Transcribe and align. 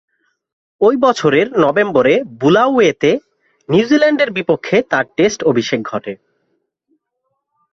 ঐ 0.81 0.89
বছরের 0.97 1.47
নভেম্বরে 1.59 2.13
বুলাওয়েতে 2.39 3.11
নিউজিল্যান্ডের 3.69 4.29
বিপক্ষে 4.31 4.77
তার 4.89 5.05
টেস্ট 5.17 5.39
অভিষেক 5.43 5.79
ঘটে। 5.81 6.13